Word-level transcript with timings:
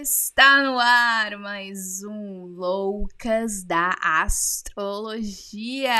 Está 0.00 0.62
no 0.62 0.78
ar 0.78 1.36
mais 1.40 2.04
um 2.04 2.46
Loucas 2.54 3.64
da 3.64 3.96
Astrologia. 4.00 5.92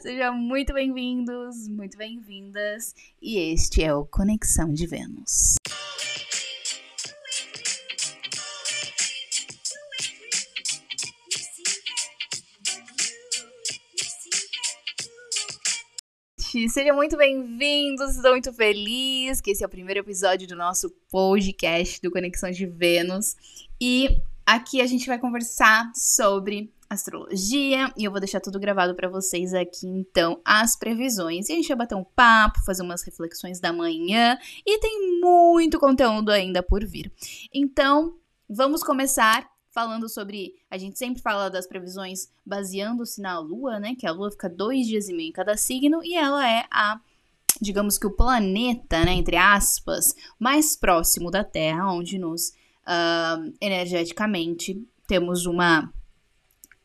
Sejam 0.00 0.36
muito 0.36 0.72
bem-vindos, 0.72 1.66
muito 1.66 1.98
bem-vindas. 1.98 2.94
E 3.20 3.52
este 3.52 3.82
é 3.82 3.92
o 3.92 4.06
Conexão 4.06 4.72
de 4.72 4.86
Vênus. 4.86 5.56
Sejam 16.68 16.96
muito 16.96 17.16
bem-vindos, 17.16 18.16
estou 18.16 18.32
muito 18.32 18.52
feliz 18.52 19.40
que 19.40 19.52
esse 19.52 19.62
é 19.62 19.66
o 19.66 19.70
primeiro 19.70 20.00
episódio 20.00 20.48
do 20.48 20.56
nosso 20.56 20.90
podcast 21.08 22.02
do 22.02 22.10
Conexão 22.10 22.50
de 22.50 22.66
Vênus. 22.66 23.36
E 23.80 24.20
aqui 24.44 24.80
a 24.80 24.86
gente 24.86 25.06
vai 25.06 25.16
conversar 25.16 25.92
sobre 25.94 26.74
astrologia 26.88 27.92
e 27.96 28.02
eu 28.02 28.10
vou 28.10 28.18
deixar 28.18 28.40
tudo 28.40 28.58
gravado 28.58 28.96
para 28.96 29.08
vocês 29.08 29.54
aqui 29.54 29.86
então 29.86 30.40
as 30.44 30.74
previsões. 30.74 31.48
E 31.48 31.52
a 31.52 31.54
gente 31.54 31.68
vai 31.68 31.76
bater 31.76 31.94
um 31.94 32.02
papo, 32.02 32.64
fazer 32.64 32.82
umas 32.82 33.04
reflexões 33.04 33.60
da 33.60 33.72
manhã 33.72 34.36
e 34.66 34.80
tem 34.80 35.20
muito 35.20 35.78
conteúdo 35.78 36.32
ainda 36.32 36.64
por 36.64 36.84
vir. 36.84 37.12
Então, 37.54 38.16
vamos 38.48 38.82
começar 38.82 39.48
falando 39.70 40.08
sobre. 40.08 40.54
A 40.70 40.76
gente 40.76 40.98
sempre 40.98 41.22
fala 41.22 41.48
das 41.48 41.66
previsões 41.66 42.28
baseando-se 42.44 43.20
na 43.20 43.38
Lua, 43.38 43.78
né? 43.78 43.94
Que 43.94 44.06
a 44.06 44.12
Lua 44.12 44.30
fica 44.30 44.48
dois 44.48 44.86
dias 44.86 45.08
e 45.08 45.12
meio 45.12 45.28
em 45.28 45.32
cada 45.32 45.56
signo 45.56 46.04
e 46.04 46.14
ela 46.14 46.48
é 46.48 46.64
a. 46.70 47.00
Digamos 47.60 47.98
que 47.98 48.06
o 48.06 48.12
planeta, 48.12 49.04
né, 49.04 49.12
entre 49.12 49.36
aspas, 49.36 50.14
mais 50.38 50.76
próximo 50.76 51.30
da 51.30 51.44
Terra, 51.44 51.92
onde 51.92 52.16
nos 52.16 52.50
uh, 52.86 53.52
energeticamente 53.60 54.82
temos 55.06 55.44
uma 55.46 55.92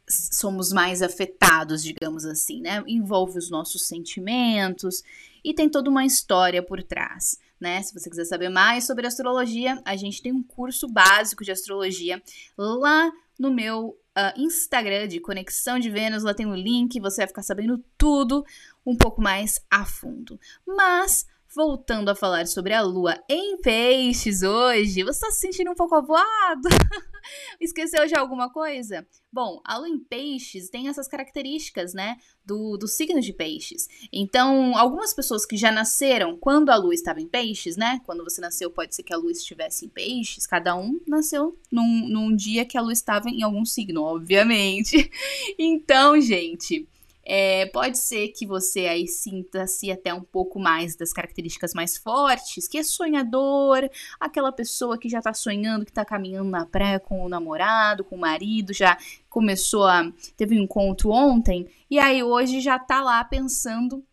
somos 0.08 0.73
mais 0.73 1.02
afetados, 1.02 1.83
digamos 1.83 2.25
assim, 2.25 2.61
né? 2.61 2.83
Envolve 2.88 3.38
os 3.38 3.49
nossos 3.49 3.88
sentimentos 3.88 5.03
e 5.44 5.53
tem 5.53 5.70
toda 5.70 5.89
uma 5.89 6.05
história 6.05 6.61
por 6.61 6.83
trás 6.83 7.39
né? 7.59 7.81
Se 7.81 7.94
você 7.94 8.09
quiser 8.09 8.25
saber 8.25 8.50
mais 8.50 8.86
sobre 8.86 9.08
astrologia, 9.08 9.81
a 9.86 9.95
gente 9.95 10.22
tem 10.22 10.31
um 10.31 10.44
curso 10.44 10.88
básico 10.88 11.44
de 11.44 11.52
astrologia 11.52 12.22
lá 12.58 13.11
no 13.39 13.53
meu 13.53 13.98
uh, 14.17 14.39
Instagram 14.39 15.08
de 15.08 15.20
Conexão 15.20 15.80
de 15.80 15.89
Vênus. 15.89 16.23
Lá 16.23 16.33
tem 16.33 16.45
o 16.45 16.50
um 16.50 16.56
link, 16.56 17.00
você 17.00 17.22
vai 17.22 17.28
ficar 17.28 17.44
sabendo 17.44 17.83
tudo 17.98 18.45
um 18.86 18.95
pouco 18.95 19.22
mais 19.22 19.59
a 19.70 19.86
fundo. 19.86 20.39
Mas 20.66 21.26
voltando 21.56 22.09
a 22.09 22.16
falar 22.16 22.45
sobre 22.48 22.73
a 22.73 22.81
lua 22.81 23.17
em 23.30 23.58
peixes 23.61 24.44
hoje, 24.44 25.03
você 25.03 25.11
está 25.11 25.31
se 25.31 25.39
sentindo 25.39 25.72
um 25.72 25.75
pouco 25.75 25.95
avoado? 25.95 26.67
Esqueceu 27.59 28.06
de 28.06 28.14
alguma 28.14 28.52
coisa? 28.52 29.08
Bom, 29.31 29.61
a 29.64 29.78
lua 29.78 29.88
em 29.88 29.98
peixes 29.98 30.70
tem 30.70 30.89
essas 30.89 31.08
características, 31.08 31.94
né? 31.94 32.17
Do, 32.45 32.78
do 32.78 32.88
signo 32.88 33.22
de 33.22 33.33
peixes. 33.33 33.88
Então, 34.11 34.78
algumas 34.78 35.14
pessoas 35.14 35.45
que 35.45 35.56
já 35.58 35.72
nasceram 35.72 36.38
quando 36.38 36.70
a 36.70 36.76
lua 36.76 36.94
estava 36.94 37.22
em 37.22 37.28
peixes, 37.28 37.78
né? 37.78 38.02
Quando 38.06 38.23
você 38.23 38.42
nasceu, 38.42 38.70
pode 38.70 38.94
ser 38.94 39.03
que 39.03 39.14
a 39.14 39.17
lua 39.17 39.31
estivesse 39.31 39.86
em 39.86 39.89
peixes. 39.89 40.45
Cada 40.45 40.76
um 40.76 41.00
nasceu 41.08 41.58
num, 41.72 42.08
num 42.08 42.36
dia 42.36 42.66
que 42.66 42.78
a 42.78 42.81
lua 42.81 42.94
estava 42.94 43.30
em 43.30 43.44
algum 43.44 43.66
signo, 43.66 44.03
obviamente. 44.03 45.09
Então, 45.58 46.20
gente. 46.20 46.88
É, 47.28 47.66
pode 47.68 47.98
ser 47.98 48.28
que 48.30 48.45
você 48.45 48.81
aí 48.86 49.08
sinta-se 49.08 49.92
até 49.92 50.14
um 50.14 50.22
pouco 50.22 50.59
mais 50.59 50.95
das 50.95 51.12
características 51.12 51.73
mais 51.73 51.98
fortes, 51.98 52.67
que 52.67 52.78
é 52.78 52.84
sonhador, 52.84 53.90
aquela 54.20 54.52
pessoa 54.52 54.98
que 54.98 55.09
já 55.09 55.20
tá 55.20 55.34
sonhando, 55.34 55.86
que 55.86 55.92
tá 55.92 56.06
caminhando 56.06 56.52
na 56.52 56.67
praia 56.67 57.00
com 57.00 57.26
o 57.26 57.30
namorado, 57.30 58.04
com 58.04 58.16
o 58.16 58.20
marido, 58.20 58.73
já 58.73 58.95
começou 59.28 59.86
a. 59.86 60.12
teve 60.38 60.59
um 60.59 60.64
encontro 60.64 61.09
ontem, 61.09 61.67
e 61.90 61.98
aí 61.98 62.22
hoje 62.22 62.62
já 62.62 62.78
tá 62.78 63.02
lá 63.02 63.23
pensando 63.23 64.06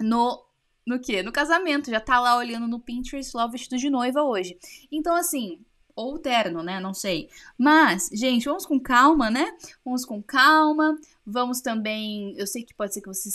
no. 0.00 0.44
No 0.86 1.00
quê? 1.00 1.20
No 1.20 1.32
casamento, 1.32 1.90
já 1.90 1.98
tá 1.98 2.20
lá 2.20 2.36
olhando 2.36 2.68
no 2.68 2.78
Pinterest 2.78 3.36
lá 3.36 3.44
o 3.44 3.50
vestido 3.50 3.76
de 3.76 3.90
noiva 3.90 4.22
hoje. 4.22 4.56
Então, 4.92 5.16
assim, 5.16 5.58
ou 5.96 6.18
terno, 6.18 6.62
né? 6.62 6.78
Não 6.78 6.92
sei. 6.92 7.30
Mas, 7.56 8.10
gente, 8.12 8.44
vamos 8.44 8.66
com 8.66 8.78
calma, 8.78 9.30
né? 9.30 9.56
Vamos 9.82 10.04
com 10.04 10.22
calma. 10.22 10.96
Vamos 11.26 11.62
também. 11.62 12.34
Eu 12.36 12.46
sei 12.46 12.62
que 12.62 12.74
pode 12.74 12.92
ser 12.92 13.00
que 13.00 13.08
você 13.08 13.30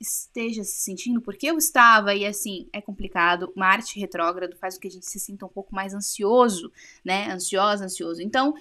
esteja 0.00 0.64
se 0.64 0.80
sentindo, 0.80 1.20
porque 1.20 1.46
eu 1.46 1.58
estava, 1.58 2.14
e 2.14 2.26
assim, 2.26 2.68
é 2.72 2.80
complicado. 2.80 3.52
Marte 3.54 4.00
retrógrado 4.00 4.56
faz 4.56 4.74
com 4.74 4.80
que 4.80 4.88
a 4.88 4.90
gente 4.90 5.06
se 5.06 5.20
sinta 5.20 5.44
um 5.44 5.50
pouco 5.50 5.74
mais 5.74 5.92
ansioso, 5.92 6.72
né? 7.04 7.30
Ansiosa, 7.30 7.84
ansioso. 7.84 8.22
Então, 8.22 8.54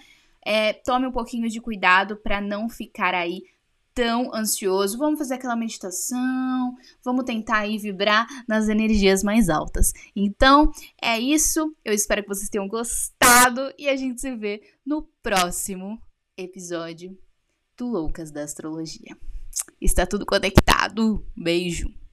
é, 0.46 0.74
tome 0.74 1.08
um 1.08 1.12
pouquinho 1.12 1.50
de 1.50 1.62
cuidado 1.62 2.18
para 2.18 2.42
não 2.42 2.70
ficar 2.70 3.16
aí 3.16 3.44
tão 3.96 4.36
ansioso, 4.36 4.98
vamos 4.98 5.18
fazer 5.18 5.36
aquela 5.36 5.56
meditação, 5.56 6.76
vamos 7.04 7.24
tentar 7.24 7.60
aí 7.60 7.78
vibrar 7.78 8.28
nas 8.48 8.68
energias 8.68 9.24
mais 9.24 9.50
altas. 9.50 9.94
Então, 10.14 10.70
é 11.02 11.18
isso. 11.18 11.74
Eu 11.84 11.94
espero 11.94 12.22
que 12.22 12.28
vocês 12.28 12.50
tenham 12.50 12.68
gostado 12.68 13.74
e 13.80 13.88
a 13.88 13.96
gente 13.96 14.20
se 14.20 14.36
vê 14.36 14.62
no 14.86 15.04
próximo 15.24 15.98
episódio 16.38 17.18
do 17.78 17.88
Loucas 17.88 18.32
da 18.32 18.44
Astrologia. 18.44 19.18
Está 19.80 20.06
tudo 20.06 20.26
conectado. 20.26 21.26
Beijo. 21.36 22.05